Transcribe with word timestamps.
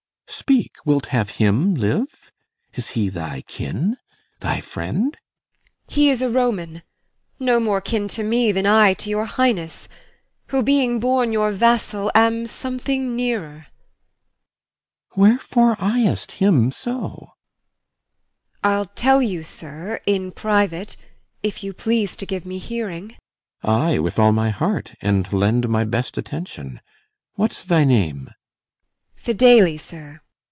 Speak, 0.33 0.77
Wilt 0.85 1.07
have 1.07 1.29
him 1.31 1.75
live? 1.75 2.31
Is 2.73 2.89
he 2.89 3.09
thy 3.09 3.41
kin? 3.41 3.97
thy 4.39 4.59
friend? 4.59 5.15
IMOGEN. 5.15 5.87
He 5.87 6.09
is 6.09 6.21
a 6.21 6.29
Roman, 6.31 6.81
no 7.39 7.59
more 7.59 7.79
kin 7.79 8.07
to 8.07 8.23
me 8.23 8.51
Than 8.51 8.65
I 8.65 8.93
to 8.95 9.09
your 9.09 9.25
Highness; 9.25 9.87
who, 10.47 10.63
being 10.63 10.99
born 10.99 11.31
your 11.31 11.51
vassal, 11.51 12.11
Am 12.15 12.47
something 12.47 13.15
nearer. 13.15 13.67
CYMBELINE. 15.13 15.17
Wherefore 15.17 15.75
ey'st 15.79 16.31
him 16.33 16.71
so? 16.71 17.33
IMOGEN. 18.63 18.63
I'll 18.63 18.85
tell 18.87 19.21
you, 19.21 19.43
sir, 19.43 19.99
in 20.07 20.31
private, 20.31 20.95
if 21.43 21.63
you 21.63 21.71
please 21.71 22.15
To 22.15 22.25
give 22.25 22.45
me 22.47 22.57
hearing. 22.57 23.09
CYMBELINE. 23.09 23.17
Ay, 23.95 23.99
with 23.99 24.17
all 24.17 24.31
my 24.31 24.49
heart, 24.49 24.95
And 25.01 25.31
lend 25.31 25.69
my 25.69 25.83
best 25.83 26.17
attention. 26.17 26.81
What's 27.35 27.63
thy 27.63 27.83
name? 27.83 28.29
IMOGEN. 28.29 28.35
Fidele, 29.37 29.77
sir. 29.77 30.19